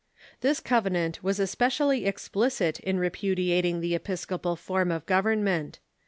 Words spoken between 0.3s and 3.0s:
This covenant was especially explicit in